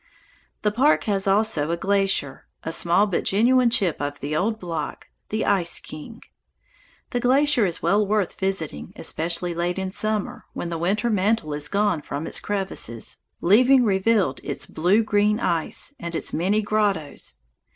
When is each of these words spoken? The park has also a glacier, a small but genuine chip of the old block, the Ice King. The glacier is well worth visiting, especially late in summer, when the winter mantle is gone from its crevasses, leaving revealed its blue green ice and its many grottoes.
The 0.63 0.71
park 0.71 1.03
has 1.03 1.27
also 1.27 1.69
a 1.69 1.77
glacier, 1.77 2.47
a 2.63 2.71
small 2.73 3.05
but 3.05 3.23
genuine 3.23 3.69
chip 3.69 4.01
of 4.01 4.19
the 4.19 4.35
old 4.35 4.59
block, 4.59 5.05
the 5.29 5.45
Ice 5.45 5.79
King. 5.79 6.21
The 7.11 7.19
glacier 7.19 7.67
is 7.67 7.83
well 7.83 8.07
worth 8.07 8.33
visiting, 8.39 8.93
especially 8.95 9.53
late 9.53 9.77
in 9.77 9.91
summer, 9.91 10.45
when 10.53 10.69
the 10.69 10.79
winter 10.79 11.11
mantle 11.11 11.53
is 11.53 11.67
gone 11.67 12.01
from 12.01 12.25
its 12.25 12.39
crevasses, 12.39 13.17
leaving 13.41 13.85
revealed 13.85 14.41
its 14.43 14.65
blue 14.65 15.03
green 15.03 15.39
ice 15.39 15.93
and 15.99 16.15
its 16.15 16.33
many 16.33 16.63
grottoes. 16.63 17.35